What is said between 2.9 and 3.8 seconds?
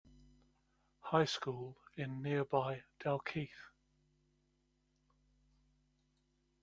Dalkeith.